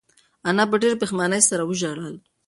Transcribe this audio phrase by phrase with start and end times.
[0.47, 2.15] انا په ډېرې پښېمانۍ سره وژړل.